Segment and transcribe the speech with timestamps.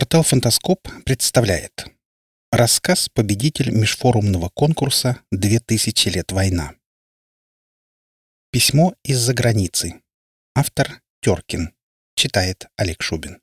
[0.00, 1.84] Портал «Фантаскоп» представляет
[2.50, 6.72] Рассказ «Победитель межфорумного конкурса «Две тысячи лет война».
[8.50, 10.00] Письмо из-за границы.
[10.54, 11.74] Автор Теркин.
[12.14, 13.42] Читает Олег Шубин.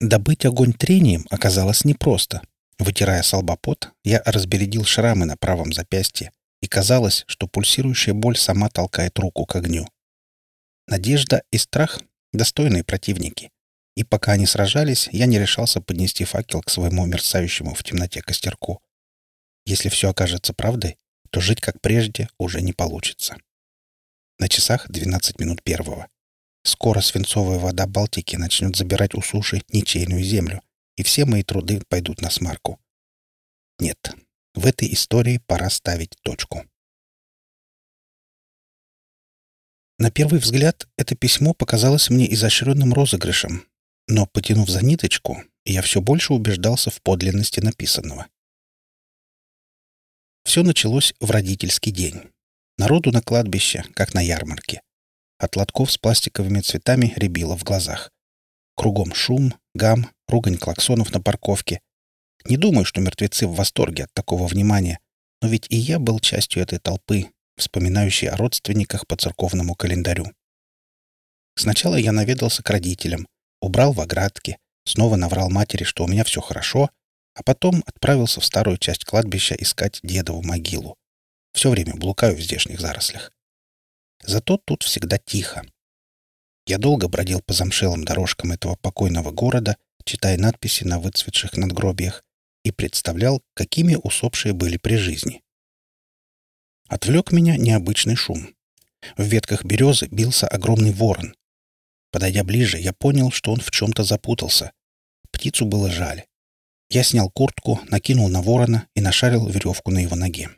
[0.00, 2.42] Добыть огонь трением оказалось непросто.
[2.80, 3.32] Вытирая с
[3.62, 9.46] пот, я разбередил шрамы на правом запястье, и казалось, что пульсирующая боль сама толкает руку
[9.46, 9.86] к огню.
[10.88, 12.00] Надежда и страх
[12.36, 13.50] достойные противники.
[13.96, 18.82] И пока они сражались, я не решался поднести факел к своему мерцающему в темноте костерку.
[19.66, 20.98] Если все окажется правдой,
[21.30, 23.36] то жить как прежде уже не получится.
[24.38, 26.08] На часах 12 минут первого.
[26.64, 30.62] Скоро свинцовая вода Балтики начнет забирать у суши ничейную землю,
[30.96, 32.80] и все мои труды пойдут на смарку.
[33.78, 33.98] Нет,
[34.54, 36.64] в этой истории пора ставить точку.
[39.98, 43.64] На первый взгляд это письмо показалось мне изощренным розыгрышем,
[44.08, 48.26] но, потянув за ниточку, я все больше убеждался в подлинности написанного.
[50.44, 52.22] Все началось в родительский день.
[52.76, 54.82] Народу на кладбище, как на ярмарке.
[55.38, 58.10] От лотков с пластиковыми цветами рябило в глазах.
[58.76, 61.80] Кругом шум, гам, ругань клаксонов на парковке.
[62.46, 64.98] Не думаю, что мертвецы в восторге от такого внимания,
[65.40, 70.26] но ведь и я был частью этой толпы, вспоминающий о родственниках по церковному календарю.
[71.56, 73.26] Сначала я наведался к родителям,
[73.60, 76.90] убрал в оградке, снова наврал матери, что у меня все хорошо,
[77.34, 80.96] а потом отправился в старую часть кладбища искать дедову могилу.
[81.52, 83.32] Все время блукаю в здешних зарослях.
[84.24, 85.64] Зато тут всегда тихо.
[86.66, 92.24] Я долго бродил по замшелым дорожкам этого покойного города, читая надписи на выцветших надгробиях,
[92.64, 95.43] и представлял, какими усопшие были при жизни.
[96.88, 98.54] Отвлек меня необычный шум.
[99.16, 101.34] В ветках березы бился огромный ворон.
[102.10, 104.72] Подойдя ближе, я понял, что он в чем-то запутался.
[105.30, 106.24] Птицу было жаль.
[106.90, 110.50] Я снял куртку, накинул на ворона и нашарил веревку на его ноге.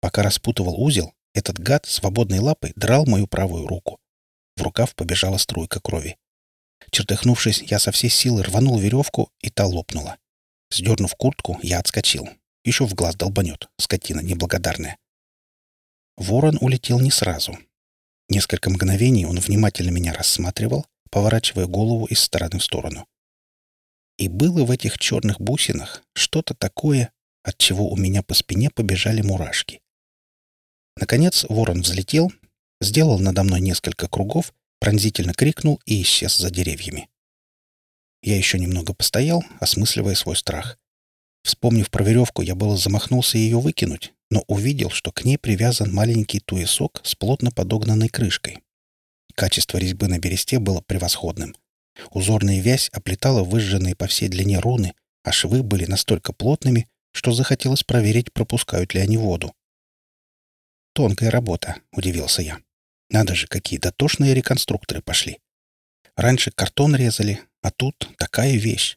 [0.00, 3.98] Пока распутывал узел, этот гад свободной лапой драл мою правую руку.
[4.56, 6.16] В рукав побежала струйка крови.
[6.90, 10.18] Чертыхнувшись, я со всей силы рванул веревку, и та лопнула.
[10.70, 12.28] Сдернув куртку, я отскочил.
[12.64, 14.98] Еще в глаз долбанет, скотина неблагодарная.
[16.16, 17.58] Ворон улетел не сразу.
[18.28, 23.06] Несколько мгновений он внимательно меня рассматривал, поворачивая голову из стороны в сторону.
[24.16, 27.12] И было в этих черных бусинах что-то такое,
[27.42, 29.80] от чего у меня по спине побежали мурашки.
[30.96, 32.32] Наконец ворон взлетел,
[32.80, 37.08] сделал надо мной несколько кругов, пронзительно крикнул и исчез за деревьями.
[38.22, 40.78] Я еще немного постоял, осмысливая свой страх.
[41.44, 46.40] Вспомнив про веревку, я было замахнулся ее выкинуть, но увидел, что к ней привязан маленький
[46.40, 48.58] туесок с плотно подогнанной крышкой.
[49.34, 51.54] Качество резьбы на бересте было превосходным.
[52.10, 57.82] Узорная вязь оплетала выжженные по всей длине руны, а швы были настолько плотными, что захотелось
[57.82, 59.54] проверить, пропускают ли они воду.
[60.92, 62.60] «Тонкая работа»,— удивился я.
[63.10, 65.38] «Надо же, какие дотошные реконструкторы пошли.
[66.16, 68.96] Раньше картон резали, а тут такая вещь.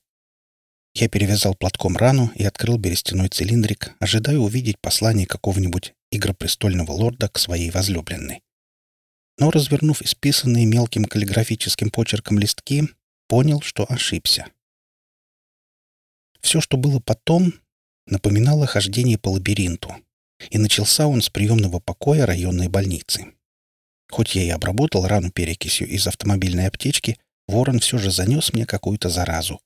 [0.99, 7.39] Я перевязал платком рану и открыл берестяной цилиндрик, ожидая увидеть послание какого-нибудь игропрестольного лорда к
[7.39, 8.41] своей возлюбленной.
[9.37, 12.89] Но, развернув исписанные мелким каллиграфическим почерком листки,
[13.29, 14.47] понял, что ошибся.
[16.41, 17.53] Все, что было потом,
[18.05, 19.95] напоминало хождение по лабиринту,
[20.49, 23.27] и начался он с приемного покоя районной больницы.
[24.11, 27.17] Хоть я и обработал рану перекисью из автомобильной аптечки,
[27.47, 29.61] ворон все же занес мне какую-то заразу,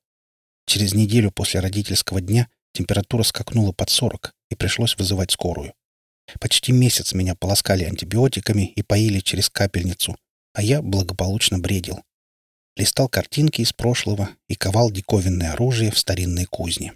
[0.66, 5.74] Через неделю после родительского дня температура скакнула под 40, и пришлось вызывать скорую.
[6.40, 10.16] Почти месяц меня полоскали антибиотиками и поили через капельницу,
[10.53, 12.01] а я благополучно бредил.
[12.75, 16.94] Листал картинки из прошлого и ковал диковинное оружие в старинной кузне.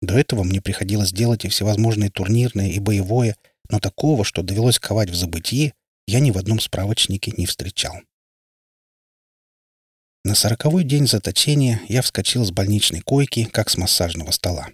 [0.00, 3.36] До этого мне приходилось делать и всевозможные турнирные, и боевое,
[3.68, 5.74] но такого, что довелось ковать в забытии,
[6.06, 7.94] я ни в одном справочнике не встречал.
[10.24, 14.68] На сороковой день заточения я вскочил с больничной койки, как с массажного стола.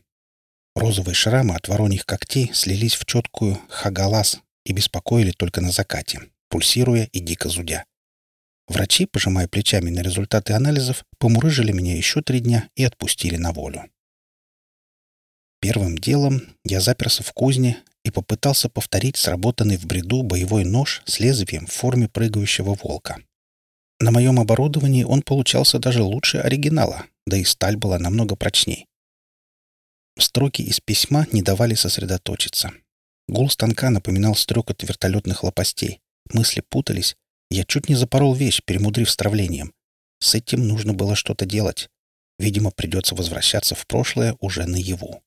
[0.75, 7.05] Розовые шрамы от вороньих когтей слились в четкую хагалас и беспокоили только на закате, пульсируя
[7.13, 7.87] и дико зудя.
[8.69, 13.91] Врачи, пожимая плечами на результаты анализов, помурыжили меня еще три дня и отпустили на волю.
[15.61, 21.19] Первым делом я заперся в кузне и попытался повторить сработанный в бреду боевой нож с
[21.19, 23.23] лезвием в форме прыгающего волка.
[24.01, 28.87] На моем оборудовании он получался даже лучше оригинала, да и сталь была намного прочней.
[30.19, 32.73] Строки из письма не давали сосредоточиться.
[33.29, 36.01] Гул станка напоминал стрекот вертолетных лопастей.
[36.33, 37.17] Мысли путались.
[37.51, 39.73] Я чуть не запорол вещь, перемудрив с травлением.
[40.21, 41.89] С этим нужно было что-то делать.
[42.39, 45.23] Видимо, придется возвращаться в прошлое уже наяву.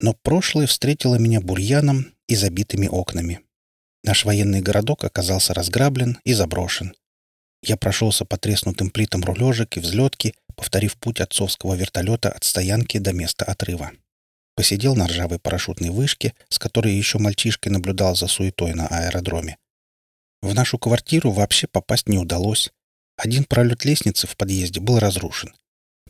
[0.00, 3.40] Но прошлое встретило меня бурьяном и забитыми окнами.
[4.02, 6.94] Наш военный городок оказался разграблен и заброшен.
[7.62, 13.12] Я прошелся по треснутым плитам рулежек и взлетки, повторив путь отцовского вертолета от стоянки до
[13.12, 13.92] места отрыва.
[14.56, 19.58] Посидел на ржавой парашютной вышке, с которой еще мальчишкой наблюдал за суетой на аэродроме.
[20.42, 22.70] В нашу квартиру вообще попасть не удалось.
[23.16, 25.54] Один пролет лестницы в подъезде был разрушен.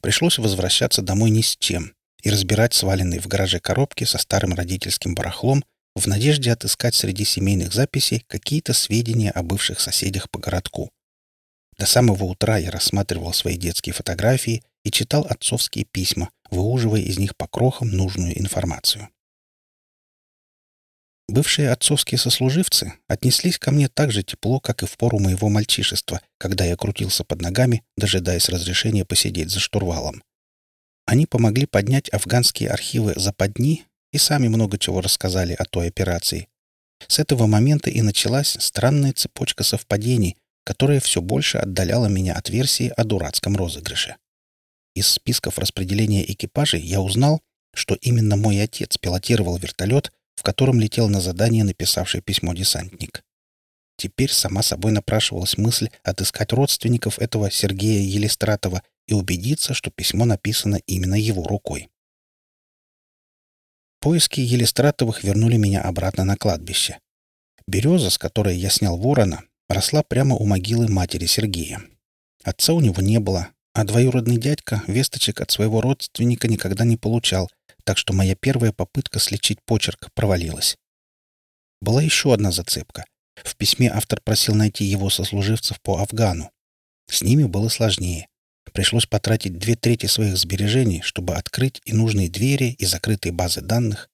[0.01, 5.15] Пришлось возвращаться домой ни с чем и разбирать сваленные в гараже коробки со старым родительским
[5.15, 5.65] барахлом
[5.95, 10.91] в надежде отыскать среди семейных записей какие-то сведения о бывших соседях по городку.
[11.79, 17.37] До самого утра я рассматривал свои детские фотографии и читал отцовские письма, выуживая из них
[17.37, 19.09] по крохам нужную информацию.
[21.29, 26.21] Бывшие отцовские сослуживцы отнеслись ко мне так же тепло, как и в пору моего мальчишества,
[26.39, 30.25] когда я крутился под ногами, дожидаясь разрешения посидеть за штурвалом.
[31.07, 36.49] Они помогли поднять афганские архивы западни и сами много чего рассказали о той операции.
[37.07, 42.93] С этого момента и началась странная цепочка совпадений, которая все больше отдаляла меня от версии
[42.97, 44.17] о дурацком розыгрыше.
[44.95, 47.41] Из списков распределения экипажей я узнал,
[47.75, 53.25] что именно мой отец пилотировал вертолет, в котором летел на задание написавший письмо десантник.
[53.97, 60.81] Теперь сама собой напрашивалась мысль отыскать родственников этого Сергея Елистратова и убедиться, что письмо написано
[60.87, 61.90] именно его рукой.
[64.01, 66.99] Поиски Елистратовых вернули меня обратно на кладбище.
[67.67, 71.83] Береза, с которой я снял ворона, росла прямо у могилы матери Сергея.
[72.43, 77.51] Отца у него не было, а двоюродный дядька весточек от своего родственника никогда не получал,
[77.85, 80.79] так что моя первая попытка слечить почерк провалилась.
[81.83, 83.05] Была еще одна зацепка.
[83.37, 86.51] В письме автор просил найти его сослуживцев по Афгану.
[87.07, 88.30] С ними было сложнее.
[88.73, 94.09] Пришлось потратить две трети своих сбережений, чтобы открыть и нужные двери, и закрытые базы данных.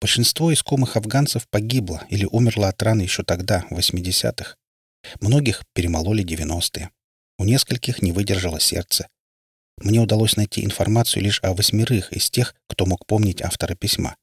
[0.00, 4.56] Большинство искомых афганцев погибло или умерло от ран еще тогда, в 80-х.
[5.20, 6.90] Многих перемололи 90-е.
[7.38, 9.08] У нескольких не выдержало сердце.
[9.78, 14.16] Мне удалось найти информацию лишь о восьмерых из тех, кто мог помнить автора письма.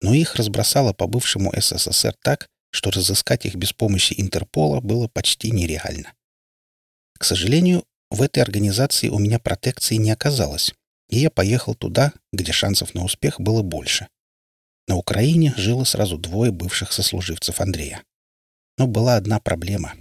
[0.00, 5.50] Но их разбросало по бывшему СССР так, что разыскать их без помощи Интерпола было почти
[5.50, 6.12] нереально.
[7.18, 7.84] К сожалению,
[8.14, 10.72] в этой организации у меня протекции не оказалось,
[11.08, 14.08] и я поехал туда, где шансов на успех было больше.
[14.86, 18.02] На Украине жило сразу двое бывших сослуживцев Андрея.
[18.78, 19.94] Но была одна проблема.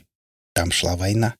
[0.53, 1.35] Там шла война.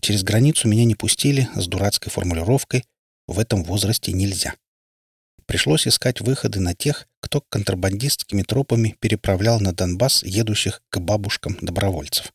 [0.00, 2.84] Через границу меня не пустили с дурацкой формулировкой
[3.26, 4.54] «в этом возрасте нельзя».
[5.46, 12.32] Пришлось искать выходы на тех, кто контрабандистскими тропами переправлял на Донбасс едущих к бабушкам добровольцев.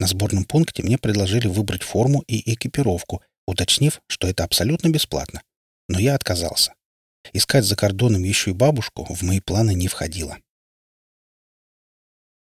[0.00, 5.42] На сборном пункте мне предложили выбрать форму и экипировку, уточнив, что это абсолютно бесплатно.
[5.88, 6.72] Но я отказался.
[7.34, 10.38] Искать за кордоном еще и бабушку в мои планы не входило.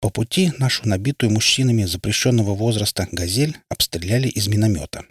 [0.00, 5.06] По пути нашу набитую мужчинами запрещенного возраста «Газель» обстреляли из миномета.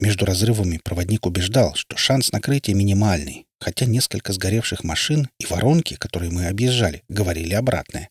[0.00, 6.30] Между разрывами проводник убеждал, что шанс накрытия минимальный, хотя несколько сгоревших машин и воронки, которые
[6.30, 8.10] мы объезжали, говорили обратное.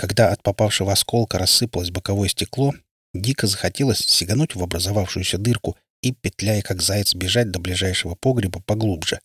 [0.00, 2.72] Когда от попавшего осколка рассыпалось боковое стекло,
[3.12, 9.20] дико захотелось сигануть в образовавшуюся дырку и, петляя как заяц, бежать до ближайшего погреба поглубже.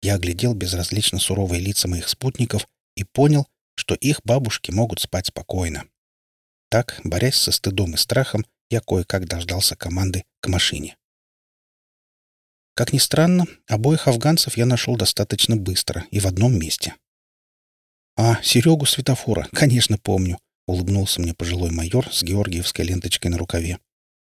[0.00, 5.84] Я оглядел безразлично суровые лица моих спутников и понял, что их бабушки могут спать спокойно.
[6.70, 10.96] Так, борясь со стыдом и страхом, я кое-как дождался команды к машине.
[12.72, 16.94] Как ни странно, обоих афганцев я нашел достаточно быстро и в одном месте.
[18.16, 23.78] «А, Серегу Светофора, конечно, помню»,— улыбнулся мне пожилой майор с георгиевской ленточкой на рукаве.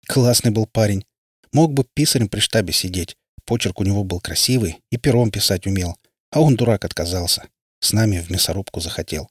[0.07, 1.05] «Классный был парень.
[1.51, 3.17] Мог бы писарем при штабе сидеть.
[3.45, 5.97] Почерк у него был красивый и пером писать умел.
[6.31, 7.49] А он, дурак, отказался.
[7.81, 9.29] С нами в мясорубку захотел.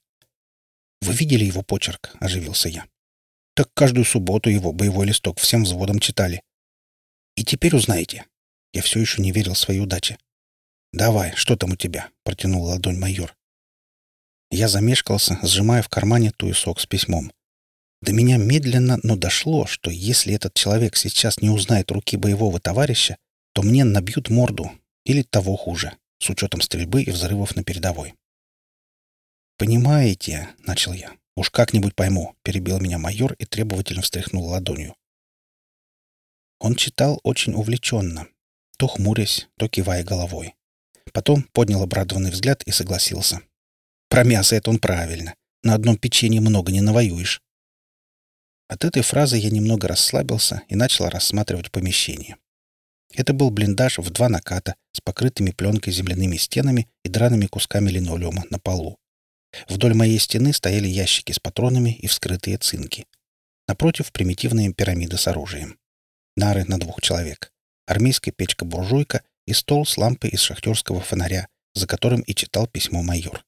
[1.00, 2.84] «Вы видели его почерк?»— оживился я.
[3.54, 6.42] «Так каждую субботу его боевой листок всем взводом читали.
[7.36, 8.26] И теперь узнаете».
[8.72, 10.18] Я все еще не верил своей удаче.
[10.92, 13.34] «Давай, что там у тебя?»— протянул ладонь майор.
[14.50, 17.32] Я замешкался, сжимая в кармане туесок с письмом.
[18.02, 23.16] До меня медленно, но дошло, что если этот человек сейчас не узнает руки боевого товарища,
[23.52, 24.70] то мне набьют морду,
[25.04, 28.14] или того хуже, с учетом стрельбы и взрывов на передовой.
[29.58, 31.12] «Понимаете»,— начал я.
[31.36, 34.96] «Уж как-нибудь пойму»,— перебил меня майор и требовательно встряхнул ладонью.
[36.58, 38.26] Он читал очень увлеченно,
[38.78, 40.54] то хмурясь, то кивая головой.
[41.12, 43.42] Потом поднял обрадованный взгляд и согласился.
[44.10, 45.34] «Про мясо это он правильно.
[45.62, 47.40] На одном печенье много не навоюешь».
[48.68, 52.36] От этой фразы я немного расслабился и начал рассматривать помещение.
[53.14, 58.44] Это был блиндаж в два наката с покрытыми пленкой земляными стенами и драными кусками линолеума
[58.50, 58.98] на полу.
[59.68, 63.06] Вдоль моей стены стояли ящики с патронами и вскрытые цинки.
[63.66, 65.78] Напротив— примитивная пирамида с оружием.
[66.36, 67.52] Нары на двух человек.
[67.86, 73.44] Армейская печка-буржуйка и стол с лампой из шахтерского фонаря, за которым и читал письмо майор.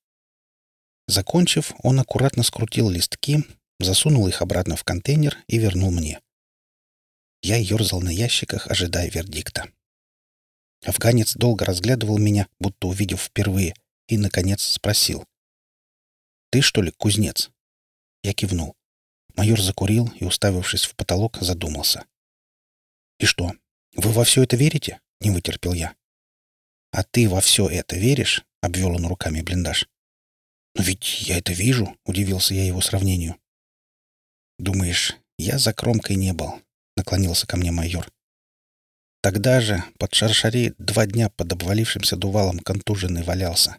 [1.06, 3.44] Закончив, он аккуратно скрутил листки,
[3.80, 6.21] засунул их обратно в контейнер и вернул мне.
[7.42, 9.68] Я ерзал на ящиках, ожидая вердикта.
[10.85, 13.75] Афганец долго разглядывал меня, будто увидев впервые,
[14.09, 15.25] и, наконец, спросил.
[16.50, 17.50] «Ты, что ли, кузнец?»
[18.23, 18.76] Я кивнул.
[19.35, 22.04] Майор закурил и, уставившись в потолок, задумался.
[23.18, 23.52] «И что,
[23.97, 25.94] вы во все это верите?»— не вытерпел я.
[26.90, 29.88] «А ты во все это веришь?»— обвел он руками блиндаж.
[30.75, 33.37] «Но ведь я это вижу»,— удивился я его сравнению.
[34.59, 36.55] «Думаешь, я за кромкой не был?»—
[36.97, 38.11] наклонился ко мне майор.
[39.23, 43.76] Тогда же под шаршари два дня под обвалившимся дувалом контуженный валялся.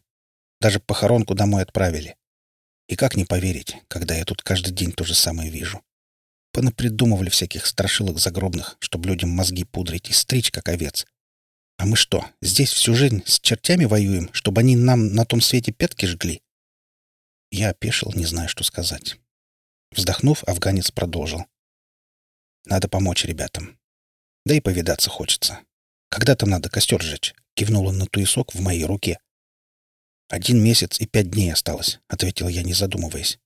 [0.62, 2.16] Даже похоронку домой отправили.
[2.88, 5.82] И как не поверить, когда я тут каждый день то же самое вижу?
[6.54, 11.06] Понапридумывали всяких страшилок загробных, чтобы людям мозги пудрить и стричь, как овец.
[11.78, 15.74] А мы что, здесь всю жизнь с чертями воюем, чтобы они нам на том свете
[15.74, 16.42] пятки жгли?
[17.54, 19.20] Я опешил, не зная, что сказать.
[19.92, 21.46] Вздохнув, афганец продолжил.
[22.66, 23.78] «Надо помочь ребятам.
[24.44, 25.60] Да и повидаться хочется.
[26.10, 29.20] Когда там надо костер сжечь?»— кивнул он на туесок в моей руке.
[30.30, 33.38] «Один месяц и пять дней осталось»,— ответил я, не задумываясь.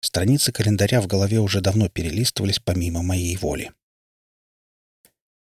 [0.00, 3.72] Страницы календаря в голове уже давно перелистывались помимо моей воли.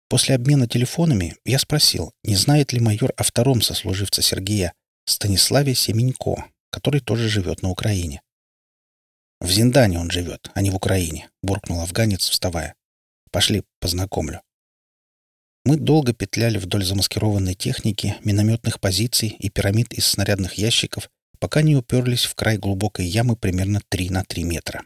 [0.08, 6.46] После обмена телефонами я спросил, не знает ли майор о втором сослуживце Сергея, Станиславе Семенько,
[6.76, 8.22] который тоже живет на Украине.
[9.40, 12.76] «В Зиндане он живет, а не в Украине»,— буркнул афганец, вставая.
[13.32, 14.42] «Пошли, познакомлю».
[15.64, 21.78] Мы долго петляли вдоль замаскированной техники, минометных позиций и пирамид из снарядных ящиков, пока не
[21.78, 24.84] уперлись в край глубокой ямы примерно 3 на 3 метра.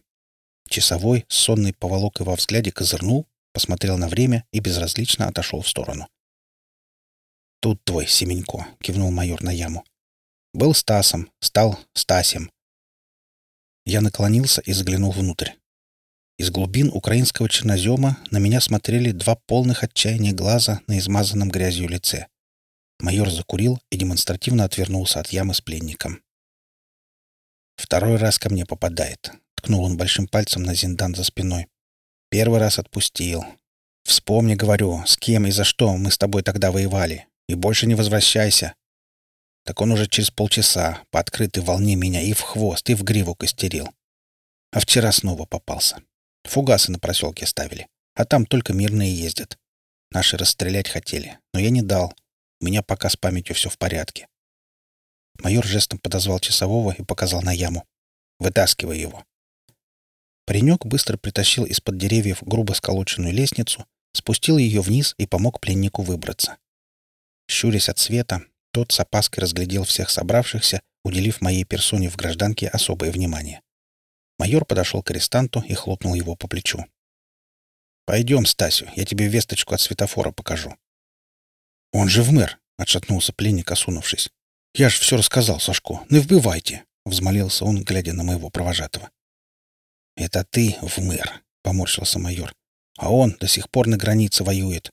[0.70, 6.08] Часовой, с сонной поволокой во взгляде, козырнул, посмотрел на время и безразлично отошел в сторону.
[7.62, 9.84] «Тут твой, Семенько»,— кивнул майор на яму.
[10.54, 12.52] Был Стасом, стал Стасем.
[13.86, 15.52] Я наклонился и заглянул внутрь.
[16.40, 22.28] Из глубин украинского чернозема на меня смотрели два полных отчаяния глаза на измазанном грязью лице.
[23.00, 26.24] Майор закурил и демонстративно отвернулся от ямы с пленником.
[27.76, 31.68] «Второй раз ко мне попадает»,— ткнул он большим пальцем на зиндан за спиной.
[32.30, 33.46] «Первый раз отпустил.
[34.04, 37.28] Вспомни, говорю, с кем и за что мы с тобой тогда воевали.
[37.48, 38.74] И больше не возвращайся.
[39.70, 43.36] Так он уже через полчаса по открытой волне меня и в хвост, и в гриву
[43.36, 43.88] костерил.
[44.72, 46.02] А вчера снова попался.
[46.46, 47.88] Фугасы на проселке ставили.
[48.16, 49.60] А там только мирные ездят.
[50.10, 52.16] Наши расстрелять хотели, но я не дал.
[52.60, 54.28] У меня пока с памятью все в порядке.
[55.40, 57.86] Майор жестом подозвал часового и показал на яму.
[58.40, 59.24] «Вытаскивай его».
[60.48, 66.58] Паренек быстро притащил из-под деревьев грубо сколоченную лестницу, спустил ее вниз и помог пленнику выбраться.
[67.48, 73.12] Щурясь от света, тот с опаской разглядел всех собравшихся, уделив моей персоне в гражданке особое
[73.12, 73.62] внимание.
[74.38, 76.86] Майор подошел к арестанту и хлопнул его по плечу.
[78.06, 80.76] «Пойдем, Стасю, я тебе весточку от светофора покажу».
[81.92, 84.30] «Он же в мэр!»— отшатнулся пленник, осунувшись.
[84.74, 86.06] «Я же все рассказал, Сашко.
[86.10, 89.10] Не вбивайте!»— взмолился он, глядя на моего провожатого.
[90.16, 92.54] «Это ты в мэр!»— поморщился майор.
[92.98, 94.92] «А он до сих пор на границе воюет.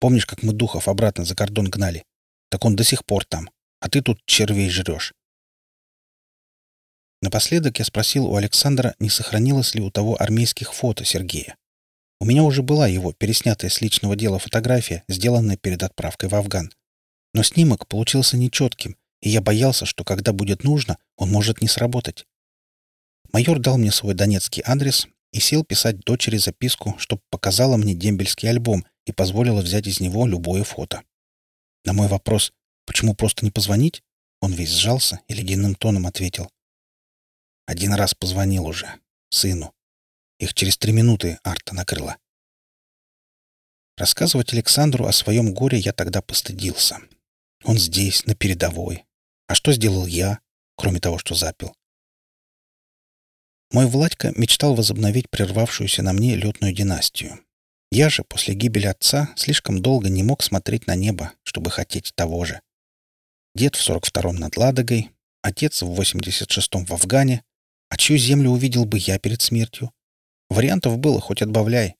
[0.00, 2.04] Помнишь, как мы духов обратно за кордон гнали?
[2.50, 3.50] Так он до сих пор там.
[3.80, 5.14] А ты тут червей жрешь.
[7.20, 11.56] Напоследок я спросил у Александра, не сохранилось ли у того армейских фото Сергея.
[12.20, 16.72] У меня уже была его переснятая с личного дела фотография, сделанная перед отправкой в Афган.
[17.34, 22.24] Но снимок получился нечетким, и я боялся, что когда будет нужно, он может не сработать.
[23.32, 28.48] Майор дал мне свой донецкий адрес и сел писать дочери записку, чтобы показала мне дембельский
[28.48, 31.02] альбом и позволила взять из него любое фото.
[31.88, 32.52] На мой вопрос
[32.84, 34.02] «Почему просто не позвонить?»
[34.42, 36.52] он весь сжался и ледяным тоном ответил.
[37.64, 39.00] «Один раз позвонил уже.
[39.30, 39.72] Сыну.
[40.38, 42.18] Их через три минуты арта накрыла».
[43.96, 46.98] Рассказывать Александру о своем горе я тогда постыдился.
[47.64, 49.06] Он здесь, на передовой.
[49.46, 50.40] А что сделал я,
[50.76, 51.74] кроме того, что запил?
[53.72, 57.42] Мой Владька мечтал возобновить прервавшуюся на мне летную династию.
[57.90, 62.44] Я же после гибели отца слишком долго не мог смотреть на небо, чтобы хотеть того
[62.44, 62.60] же.
[63.54, 65.10] Дед в 42-м над Ладогой,
[65.42, 67.44] отец в 86-м в Афгане,
[67.88, 69.92] а чью землю увидел бы я перед смертью?
[70.50, 71.96] Вариантов было, хоть отбавляй.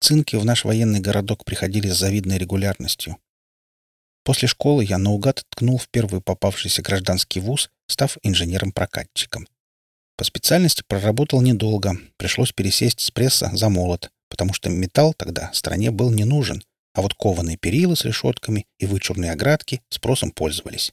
[0.00, 3.18] Цинки в наш военный городок приходили с завидной регулярностью.
[4.24, 9.46] После школы я наугад ткнул в первый попавшийся гражданский вуз, став инженером-прокатчиком.
[10.16, 15.90] По специальности проработал недолго, пришлось пересесть с пресса за молот, потому что металл тогда стране
[15.90, 16.62] был не нужен,
[16.94, 20.92] а вот кованые перила с решетками и вычурные оградки спросом пользовались.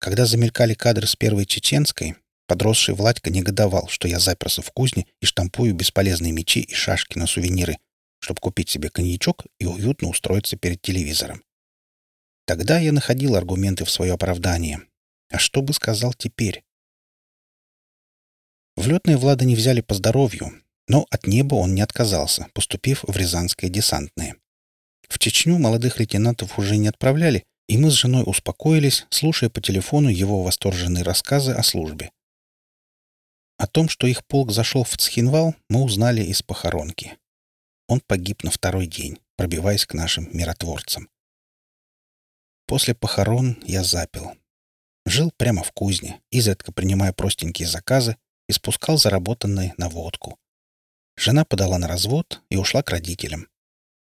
[0.00, 2.16] Когда замелькали кадры с первой чеченской,
[2.48, 7.26] подросший Владька негодовал, что я заперся в кузне и штампую бесполезные мечи и шашки на
[7.26, 7.78] сувениры,
[8.18, 11.44] чтобы купить себе коньячок и уютно устроиться перед телевизором.
[12.46, 14.80] Тогда я находил аргументы в свое оправдание.
[15.30, 16.64] А что бы сказал теперь?
[18.74, 20.52] В летные Влада не взяли по здоровью,
[20.88, 24.36] но от неба он не отказался, поступив в Рязанское десантное.
[25.08, 30.08] В Чечню молодых лейтенантов уже не отправляли, и мы с женой успокоились, слушая по телефону
[30.08, 32.10] его восторженные рассказы о службе.
[33.58, 37.18] О том, что их полк зашел в Цхинвал, мы узнали из похоронки.
[37.88, 41.08] Он погиб на второй день, пробиваясь к нашим миротворцам.
[42.66, 44.32] После похорон я запил.
[45.04, 48.16] Жил прямо в кузне, изредка принимая простенькие заказы
[48.48, 50.38] и спускал заработанные на водку.
[51.16, 53.48] Жена подала на развод и ушла к родителям.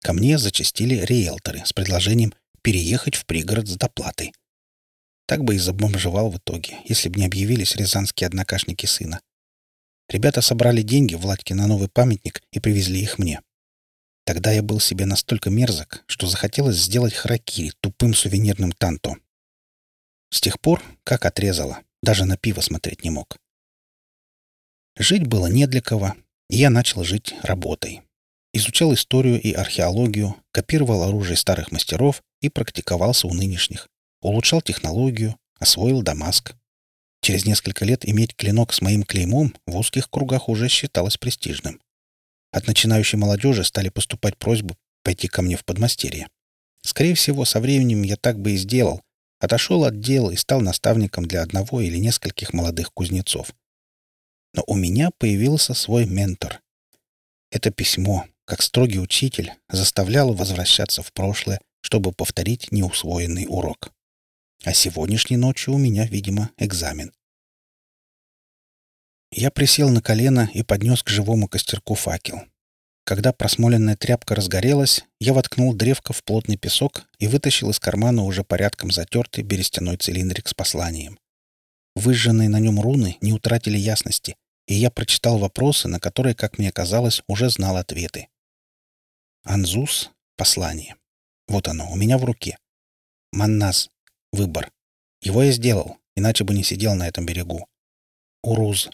[0.01, 4.34] Ко мне зачастили риэлторы с предложением переехать в пригород с доплатой.
[5.27, 9.22] Так бы и забомжевал в итоге, если бы не объявились рязанские однокашники сына.
[10.10, 13.41] Ребята собрали деньги Владьке на новый памятник и привезли их мне.
[14.25, 19.15] Тогда я был себе настолько мерзок, что захотелось сделать харакири тупым сувенирным танто.
[20.29, 23.38] С тех пор, как отрезало, даже на пиво смотреть не мог.
[24.98, 26.15] Жить было не для кого,
[26.51, 28.01] и я начал жить работой.
[28.53, 33.88] Изучал историю и археологию, копировал оружие старых мастеров и практиковался у нынешних.
[34.22, 36.53] Улучшал технологию, освоил Дамаск.
[37.22, 41.79] Через несколько лет иметь клинок с моим клеймом в узких кругах уже считалось престижным.
[42.51, 46.27] От начинающей молодежи стали поступать просьбы пойти ко мне в подмастерье.
[46.83, 49.01] Скорее всего, со временем я так бы и сделал.
[49.40, 53.53] Отошел от дела и стал наставником для одного или нескольких молодых кузнецов.
[54.53, 56.61] Но у меня появился свой ментор.
[57.51, 63.92] Это письмо, как строгий учитель, заставляло возвращаться в прошлое, чтобы повторить неусвоенный урок.
[64.64, 67.11] А сегодняшней ночью у меня, видимо, экзамен.
[69.31, 72.42] Я присел на колено и поднес к живому костерку факел.
[73.05, 78.44] Когда просмоленная тряпка разгорелась, я воткнул древко в плотный песок и вытащил из кармана уже
[78.44, 81.18] порядком затертый берестяной цилиндрик с посланием.
[81.95, 86.71] Выжженные на нем руны не утратили ясности, и я прочитал вопросы, на которые, как мне
[86.71, 88.29] казалось, уже знал ответы.
[89.43, 90.95] Анзус— послание.
[91.47, 92.57] Вот оно, у меня в руке.
[93.31, 93.89] Манназ—
[94.31, 94.71] выбор.
[95.21, 97.67] Его я сделал, иначе бы не сидел на этом берегу.
[98.43, 98.89] Уруз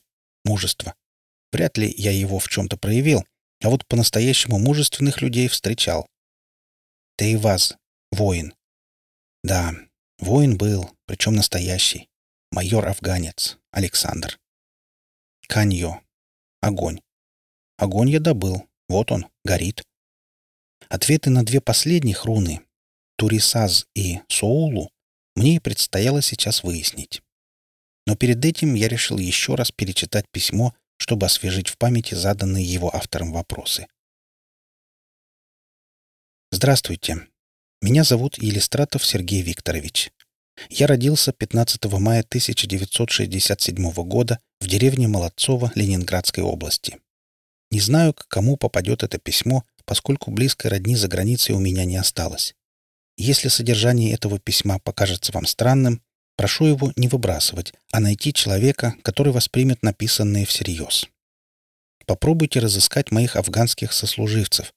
[0.48, 0.96] мужество.
[1.52, 3.26] Вряд ли я его в чем-то проявил,
[3.62, 6.08] а вот по-настоящему мужественных людей встречал.
[7.18, 7.78] Тейваз,
[8.12, 8.54] воин.
[9.44, 9.74] Да,
[10.20, 12.07] воин был, причем настоящий.
[12.52, 14.40] Майор-афганец, Александр.
[15.48, 16.02] Каньо.
[16.62, 17.02] Огонь.
[17.78, 18.68] Огонь я добыл.
[18.88, 19.84] Вот он, горит.
[20.90, 22.62] Ответы на две последних руны,
[23.18, 24.90] Турисаз и Соулу,
[25.36, 27.22] мне предстояло сейчас выяснить.
[28.06, 32.96] Но перед этим я решил еще раз перечитать письмо, чтобы освежить в памяти заданные его
[32.96, 33.88] автором вопросы.
[36.52, 37.28] Здравствуйте.
[37.82, 40.12] Меня зовут Елистратов Сергей Викторович.
[40.70, 46.98] Я родился 15 мая 1967 года в деревне Молодцово Ленинградской области.
[47.72, 51.98] Не знаю, к кому попадет это письмо, поскольку близкой родни за границей у меня не
[51.98, 52.56] осталось.
[53.18, 56.02] Если содержание этого письма покажется вам странным,
[56.38, 61.08] Прошу его не выбрасывать, а найти человека, который воспримет написанное всерьез.
[62.06, 64.72] Попробуйте разыскать моих афганских сослуживцев.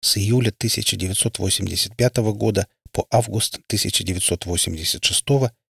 [0.00, 5.24] С июля 1985 года по август 1986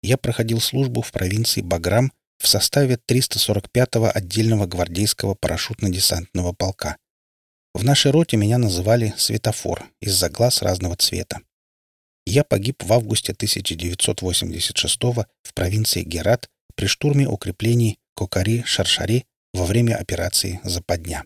[0.01, 6.95] я проходил службу в провинции Баграм в составе 345-го отдельного гвардейского парашютно-десантного полка.
[7.73, 11.41] В нашей роте меня называли «светофор» из-за глаз разного цвета.
[12.25, 20.61] Я погиб в августе 1986 в провинции Герат при штурме укреплений Кокари-Шаршари во время операции
[20.63, 21.25] «Западня».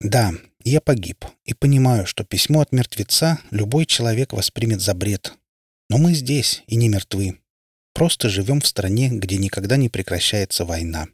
[0.00, 0.32] Да,
[0.64, 5.34] я погиб и понимаю, что письмо от мертвеца любой человек воспримет за бред.
[5.90, 7.40] Но мы здесь и не мертвы.
[7.94, 11.08] Просто живем в стране, где никогда не прекращается война.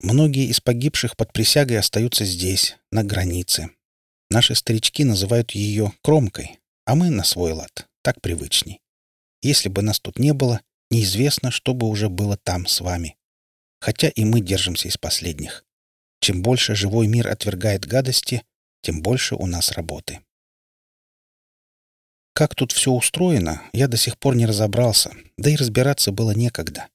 [0.00, 3.70] Многие из погибших под присягой остаются здесь, на границе.
[4.30, 7.88] Наши старички называют ее кромкой, а мы на свой лад.
[8.02, 8.80] Так привычней.
[9.42, 13.16] Если бы нас тут не было, неизвестно, что бы уже было там с вами.
[13.80, 15.64] хотя и мы держимся из последних.
[16.20, 18.42] Чем больше живой мир отвергает гадости,
[18.82, 20.20] тем больше у нас работы.
[22.34, 26.88] Как тут все устроено, я до сих пор не разобрался, да и разбираться было некогда.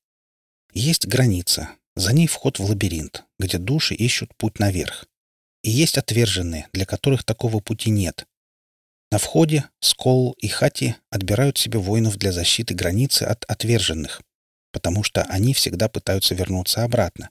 [0.74, 5.06] Есть граница, за ней вход в лабиринт, где души ищут путь наверх.
[5.64, 8.26] И есть отверженные, для которых такого пути нет.
[9.12, 14.22] На входе Скол и Хати отбирают себе воинов для защиты границы от отверженных,
[14.72, 17.30] потому что они всегда пытаются вернуться обратно.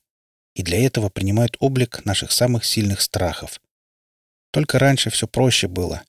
[0.55, 3.61] И для этого принимают облик наших самых сильных страхов.
[4.51, 6.03] Только раньше все проще было.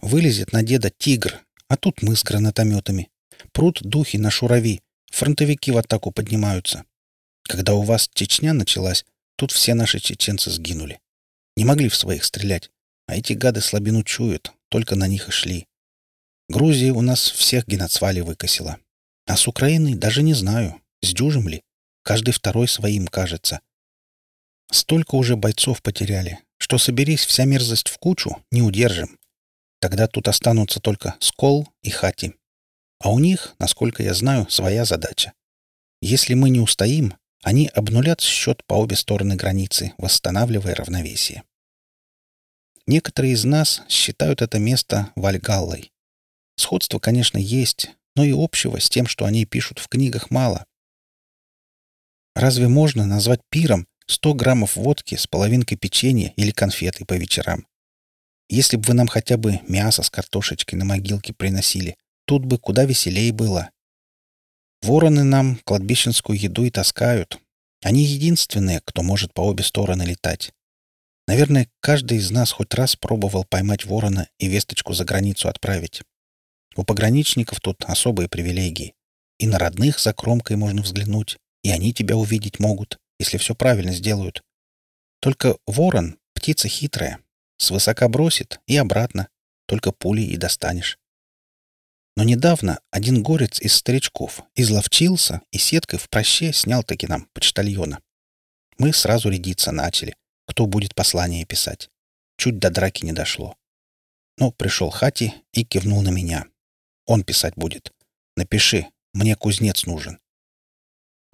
[0.00, 3.10] Вылезет на деда тигр, а тут мы с гранатометами.
[3.52, 6.84] Прут духи на шурави, фронтовики в атаку поднимаются.
[7.42, 9.04] Когда у вас Чечня началась,
[9.36, 11.00] тут все наши чеченцы сгинули.
[11.56, 12.70] Не могли в своих стрелять,
[13.06, 15.66] а эти гады слабину чуют, только на них и шли.
[16.48, 18.78] Грузия у нас всех геноцвали выкосила.
[19.26, 21.62] А с Украиной даже не знаю, сдюжим ли.
[22.02, 23.60] Каждый второй своим кажется.
[24.70, 29.18] Столько уже бойцов потеряли, что соберись вся мерзость в кучу, не удержим.
[29.80, 32.34] Тогда тут останутся только Скол и Хати.
[32.98, 35.32] А у них, насколько я знаю, своя задача.
[36.00, 41.42] Если мы не устоим, они обнулят счет по обе стороны границы, восстанавливая равновесие.
[42.86, 45.92] Некоторые из нас считают это место Вальгаллой.
[46.56, 50.66] Сходство, конечно, есть, но и общего с тем, что они пишут в книгах, мало.
[52.34, 57.66] Разве можно назвать пиром 100 граммов водки с половинкой печенья или конфеты по вечерам?
[58.48, 62.84] Если бы вы нам хотя бы мясо с картошечкой на могилке приносили, тут бы куда
[62.84, 63.70] веселее было.
[64.82, 67.38] Вороны нам кладбищенскую еду и таскают.
[67.82, 70.52] Они единственные, кто может по обе стороны летать.
[71.26, 76.02] Наверное, каждый из нас хоть раз пробовал поймать ворона и весточку за границу отправить.
[76.76, 78.94] У пограничников тут особые привилегии.
[79.38, 83.92] И на родных за кромкой можно взглянуть, и они тебя увидеть могут, если все правильно
[83.92, 84.42] сделают.
[85.20, 87.20] Только ворон— птица хитрая.
[87.58, 89.28] Свысока бросит и обратно.
[89.66, 90.98] Только пулей и достанешь.
[92.16, 98.00] Но недавно один горец из старичков изловчился и сеткой в проще снял таки нам почтальона.
[98.78, 100.14] Мы сразу рядиться начали—
[100.46, 101.90] кто будет послание писать.
[102.38, 103.56] Чуть до драки не дошло.
[104.38, 106.46] Но пришел Хати и кивнул на меня.
[107.06, 107.92] Он писать будет.
[108.36, 110.18] Напиши, мне кузнец нужен.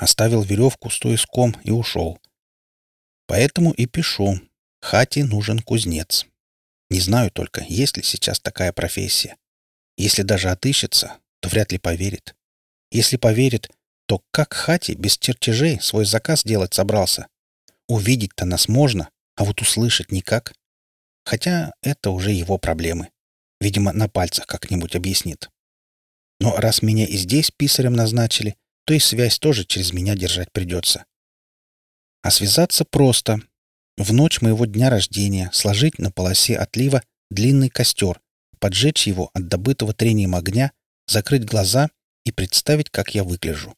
[0.03, 2.19] Оставил веревку с туиском и ушел.
[3.29, 4.41] Поэтому и пишу.
[4.81, 6.27] Хати нужен кузнец.
[6.91, 9.37] Не знаю только, есть ли сейчас такая профессия.
[9.97, 12.35] Если даже отыщется, то вряд ли поверит.
[12.91, 13.71] Если поверит,
[14.07, 17.29] то как Хати без чертежей свой заказ делать собрался?
[17.87, 20.53] Увидеть-то нас можно, а вот услышать никак.
[21.25, 23.11] Хотя это уже его проблемы.
[23.61, 25.49] Видимо, на пальцах как-нибудь объяснит.
[26.41, 31.05] Но раз меня и здесь писарем назначили, то и связь тоже через меня держать придется.
[32.23, 33.41] А связаться просто.
[33.97, 38.21] В ночь моего дня рождения сложить на полосе отлива длинный костер,
[38.59, 40.73] поджечь его от добытого трением огня,
[41.07, 41.91] закрыть глаза
[42.25, 43.77] и представить, как я выгляжу.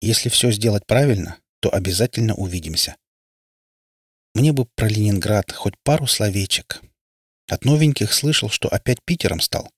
[0.00, 2.96] Если все сделать правильно, то обязательно увидимся.
[4.34, 6.82] Мне бы про Ленинград хоть пару словечек.
[7.48, 9.72] От новеньких слышал, что опять Питером стал.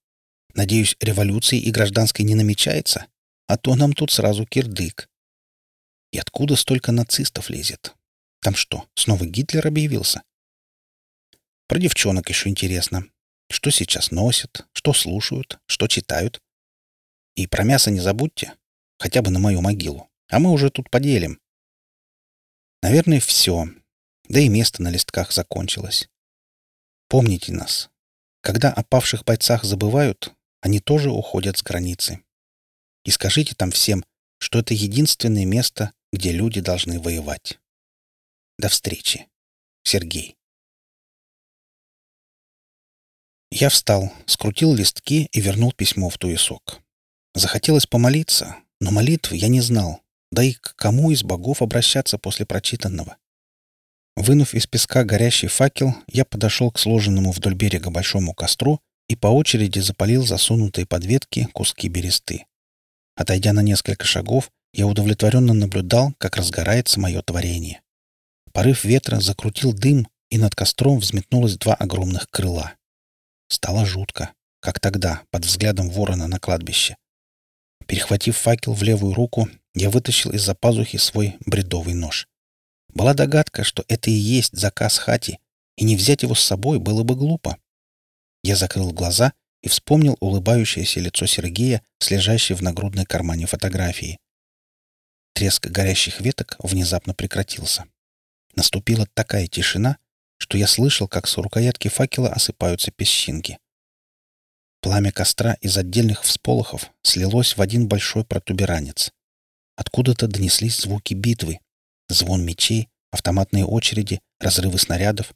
[0.54, 3.06] Надеюсь, революции и гражданской не намечается,
[3.50, 5.08] а то нам тут сразу кирдык.
[6.12, 7.96] И откуда столько нацистов лезет?
[8.40, 10.22] Там что, снова Гитлер объявился?
[11.66, 13.06] Про девчонок еще интересно.
[13.50, 16.40] Что сейчас носят, что слушают, что читают.
[17.34, 18.54] И про мясо не забудьте,
[19.00, 20.08] хотя бы на мою могилу.
[20.28, 21.40] А мы уже тут поделим.
[22.82, 23.66] Наверное, все
[24.28, 26.08] да и место на листках закончилось.
[27.08, 27.90] Помните нас.
[28.42, 32.22] Когда о павших бойцах забывают, они тоже уходят с границы.
[33.04, 34.04] И скажите там всем,
[34.38, 37.58] что это единственное место, где люди должны воевать.
[38.58, 39.26] До встречи.
[39.84, 40.36] Сергей.
[43.50, 46.80] Я встал, скрутил листки и вернул письмо в туесок.
[47.34, 52.46] Захотелось помолиться, но молитв я не знал, да и к кому из богов обращаться после
[52.46, 53.16] прочитанного.
[54.16, 59.28] Вынув из песка горящий факел, я подошел к сложенному вдоль берега большому костру и по
[59.28, 62.46] очереди запалил засунутые под ветки куски бересты.
[63.20, 67.82] Отойдя на несколько шагов, я удовлетворенно наблюдал, как разгорается мое творение.
[68.54, 72.72] Порыв ветра закрутил дым, и над костром взметнулось два огромных крыла.
[73.48, 76.96] Стало жутко, как тогда, под взглядом ворона на кладбище.
[77.86, 82.26] Перехватив факел в левую руку, я вытащил из-за пазухи свой бредовый нож.
[82.88, 85.40] Была догадка, что это и есть заказ Хати,
[85.76, 87.58] и не взять его с собой было бы глупо.
[88.42, 94.18] Я закрыл глаза и вспомнил улыбающееся лицо Сергея с лежащей в нагрудной кармане фотографии.
[95.34, 97.84] Треск горящих веток внезапно прекратился.
[98.56, 99.98] Наступила такая тишина,
[100.38, 103.58] что я слышал, как с рукоятки факела осыпаются песчинки.
[104.80, 109.12] Пламя костра из отдельных всполохов слилось в один большой протуберанец.
[109.76, 111.60] Откуда-то донеслись звуки битвы,
[112.08, 115.34] звон мечей, автоматные очереди, разрывы снарядов.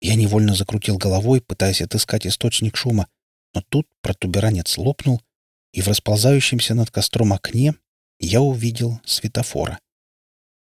[0.00, 3.08] Я невольно закрутил головой, пытаясь отыскать источник шума,
[3.54, 5.20] но тут протуберанец лопнул,
[5.72, 7.74] и в расползающемся над костром окне
[8.18, 9.78] я увидел светофора.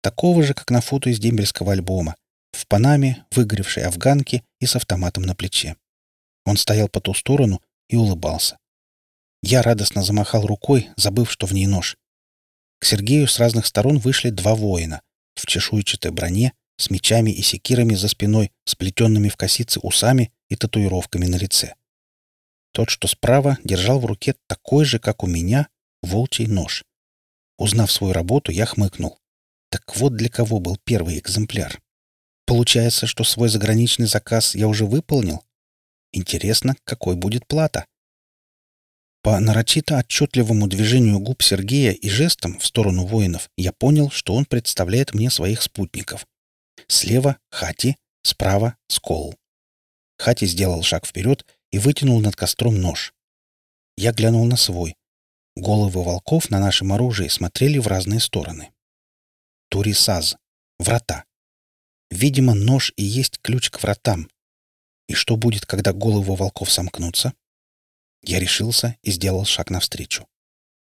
[0.03, 2.17] Такого же, как на фото из дембельского альбома,
[2.53, 5.77] в панаме, выгоревшей афганке и с автоматом на плече.
[6.45, 8.59] Он стоял по ту сторону и улыбался.
[9.43, 11.97] Я радостно замахал рукой, забыв, что в ней нож.
[12.79, 15.03] К Сергею с разных сторон вышли два воина
[15.35, 21.27] в чешуйчатой броне, с мечами и секирами за спиной, сплетенными в косицы усами и татуировками
[21.27, 21.75] на лице.
[22.73, 25.69] Тот, что справа, держал в руке такой же, как у меня,
[26.03, 26.85] волчий нож.
[27.59, 29.19] Узнав свою работу, я хмыкнул.
[29.71, 31.81] Так вот для кого был первый экземпляр.
[32.47, 35.45] Получается, что свой заграничный заказ я уже выполнил?
[36.13, 37.87] Интересно, какой будет плата?
[39.23, 44.47] По нарочито отчетливому движению губ Сергея и жестам в сторону воинов я понял, что он
[44.47, 46.27] представляет мне своих спутников.
[46.89, 49.35] Слева— Хати, справа— Скол.
[50.19, 53.13] Хати сделал шаг вперед и вытянул над костром нож.
[53.97, 54.97] Я глянул на свой.
[55.57, 58.73] Головы волков на нашем оружии смотрели в разные стороны.
[59.69, 60.37] Турисаз.
[60.79, 61.25] Врата.
[62.11, 64.29] Видимо, нож и есть ключ к вратам.
[65.07, 67.35] И что будет, когда головы волков сомкнутся?
[68.23, 70.27] Я решился и сделал шаг навстречу.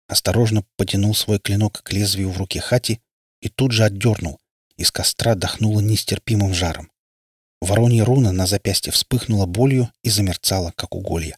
[0.07, 3.01] Осторожно потянул свой клинок к лезвию в руке Хати
[3.39, 4.39] и тут же отдернул.
[4.77, 6.91] Из костра дохнуло нестерпимым жаром.
[7.61, 11.37] Воронья руна на запястье вспыхнула болью и замерцала, как уголья.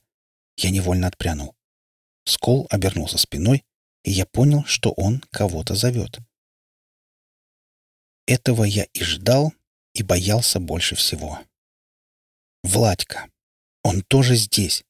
[0.57, 1.55] Я невольно отпрянул.
[2.25, 3.65] Скол обернулся спиной,
[4.03, 6.19] и я понял, что он кого-то зовет.
[8.25, 9.53] Этого я и ждал,
[9.93, 11.39] и боялся больше всего.
[12.63, 13.27] Владька.
[13.83, 14.83] Он тоже здесь.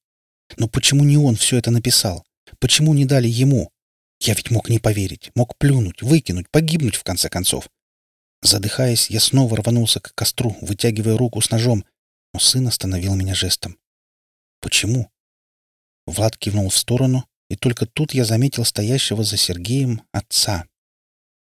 [0.58, 2.24] Но почему не он все это написал?
[2.60, 3.72] Почему не дали ему?
[4.19, 7.67] Я ведь мог не поверить, мог плюнуть, выкинуть, погибнуть в конце концов.
[8.44, 11.86] Задыхаясь, я снова рванулся к костру, вытягивая руку с ножом,
[12.34, 13.80] но сын остановил меня жестом.
[14.60, 15.10] «Почему?»
[16.06, 20.68] Влад кивнул в сторону, и только тут я заметил стоящего за Сергеем отца.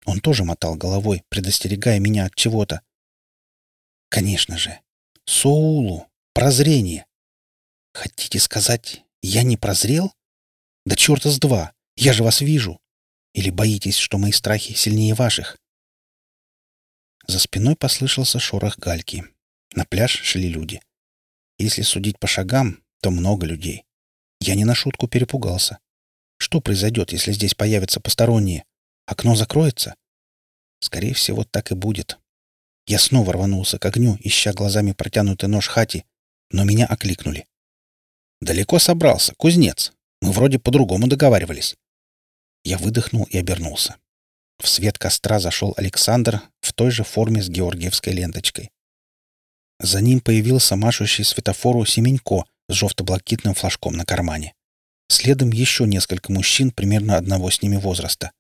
[0.06, 2.82] Он тоже мотал головой, предостерегая меня от чего-то.
[4.10, 4.80] Конечно же.
[5.26, 6.08] Соулу.
[6.34, 7.06] Прозрение.
[7.94, 10.14] Хотите сказать, я не прозрел?
[10.86, 11.74] Да черта с два!
[11.96, 12.80] Я же вас вижу!
[13.34, 15.58] Или боитесь, что мои страхи сильнее ваших?
[17.32, 19.24] За спиной послышался шорох гальки.
[19.74, 20.82] На пляж шли люди.
[21.58, 23.86] Если судить по шагам, то много людей.
[24.42, 25.80] Я не на шутку перепугался.
[26.40, 28.66] Что произойдет, если здесь появятся посторонние?
[29.06, 29.96] Окно закроется?
[30.82, 32.20] Скорее всего, так и будет.
[32.86, 36.04] Я снова рванулся к огню, ища глазами протянутый нож хати,
[36.50, 37.48] но меня окликнули.
[38.42, 39.94] «Далеко собрался, кузнец.
[40.22, 41.78] Мы вроде по-другому договаривались».
[42.66, 43.96] Я выдохнул и обернулся.
[44.62, 46.42] В свет костра зашел Александр
[46.82, 48.72] той же форме с георгиевской ленточкой.
[49.80, 54.56] За ним появился машущий светофору Семенько с желто-блакитным флажком на кармане.
[55.08, 58.32] Следом еще несколько мужчин примерно одного с ними возраста.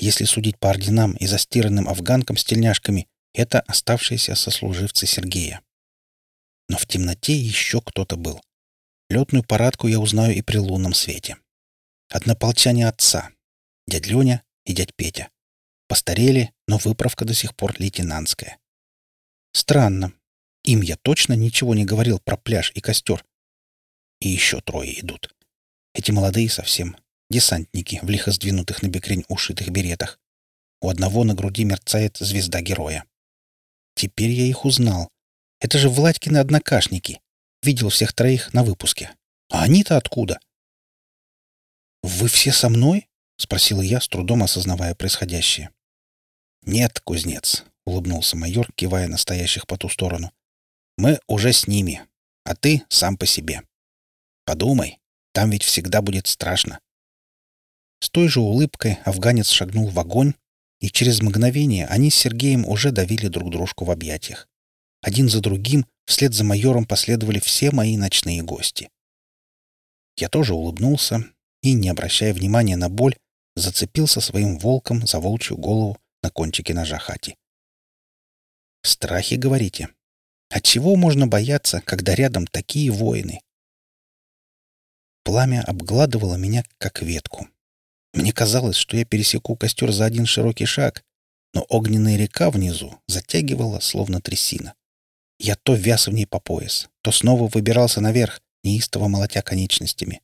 [0.00, 5.60] Если судить по орденам и застиранным афганкам с тельняшками, это оставшиеся сослуживцы Сергея.
[6.68, 8.42] Но в темноте еще кто-то был.
[9.08, 11.36] Летную парадку я узнаю и при лунном свете.
[12.10, 13.30] Однополчане отца.
[13.86, 15.28] Дядь Леня и дядь Петя.
[15.86, 18.58] Постарели, но выправка до сих пор лейтенантская.
[19.52, 20.12] Странно.
[20.64, 23.24] Им я точно ничего не говорил про пляж и костер.
[24.20, 25.34] И еще трое идут.
[25.94, 26.96] Эти молодые совсем.
[27.30, 30.20] Десантники в лихо сдвинутых на бекрень ушитых беретах.
[30.80, 33.04] У одного на груди мерцает звезда героя.
[33.94, 35.08] Теперь я их узнал.
[35.60, 37.20] Это же Владькины однокашники.
[37.62, 39.12] Видел всех троих на выпуске.
[39.50, 40.38] А они-то откуда?
[42.02, 45.70] «Вы все со мной?»— спросила я, с трудом осознавая происходящее.
[46.76, 50.30] «Нет, кузнец»,— улыбнулся майор, кивая на стоящих по ту сторону.
[50.98, 52.02] «Мы уже с ними,
[52.44, 53.62] а ты сам по себе.
[54.44, 54.98] Подумай,
[55.32, 56.80] там ведь всегда будет страшно».
[58.00, 60.34] С той же улыбкой афганец шагнул в огонь,
[60.80, 64.46] и через мгновение они с Сергеем уже давили друг дружку в объятиях.
[65.00, 68.90] Один за другим вслед за майором последовали все мои ночные гости.
[70.18, 71.24] Я тоже улыбнулся
[71.62, 73.16] и, не обращая внимания на боль,
[73.54, 77.36] зацепился своим волком за волчью голову на кончике ножа хати.
[78.82, 79.88] «Страхи, говорите?
[80.50, 83.40] От чего можно бояться, когда рядом такие воины?»
[85.24, 87.46] Пламя обгладывало меня, как ветку.
[88.12, 91.04] Мне казалось, что я пересеку костер за один широкий шаг,
[91.54, 94.74] но огненная река внизу затягивала, словно трясина.
[95.38, 100.22] Я то вяз в ней по пояс, то снова выбирался наверх, неистово молотя конечностями.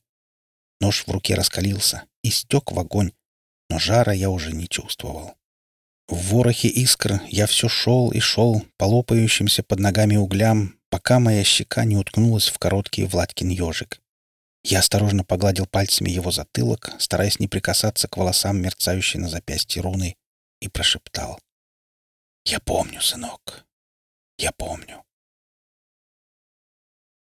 [0.81, 3.11] Нож в руке раскалился и стек в огонь,
[3.69, 5.35] но жара я уже не чувствовал.
[6.13, 11.43] В ворохе искр я все шел и шел по лопающимся под ногами углям, пока моя
[11.43, 13.99] щека не уткнулась в короткий Владькин ежик.
[14.63, 20.15] Я осторожно погладил пальцами его затылок, стараясь не прикасаться к волосам, мерцающей на запястье руны,
[20.61, 21.39] и прошептал.
[22.45, 23.65] «Я помню, сынок.
[24.37, 25.03] Я помню».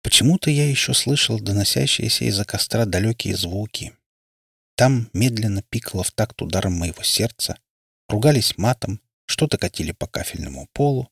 [0.05, 3.94] Почему-то я еще слышал доносящиеся из-за костра далекие звуки.
[4.77, 7.59] Там медленно пикало в такт ударом моего сердца,
[8.09, 11.11] ругались матом, что-то катили по кафельному полу.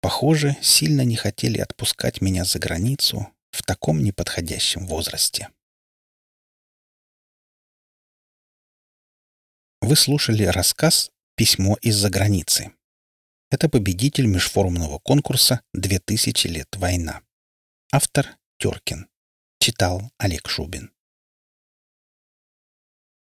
[0.00, 5.48] Похоже, сильно не хотели отпускать меня за границу в таком неподходящем возрасте.
[9.80, 12.72] Вы слушали рассказ «Письмо из-за границы».
[13.50, 17.22] Это победитель межфорумного конкурса «2000 лет война».
[17.92, 19.08] Автор Теркин.
[19.60, 20.95] Читал Олег Шубин.